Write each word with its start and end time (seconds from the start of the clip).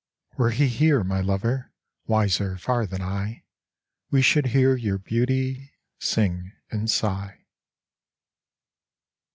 Were 0.35 0.49
he 0.49 0.67
here, 0.67 1.03
my 1.03 1.21
lover, 1.21 1.71
Wiser 2.07 2.57
far 2.57 2.87
than 2.87 3.03
I, 3.03 3.43
We 4.09 4.23
should 4.23 4.47
hear 4.47 4.75
your 4.75 4.97
beauty 4.97 5.73
Sing 5.99 6.53
and 6.71 6.89
sigh. 6.89 7.45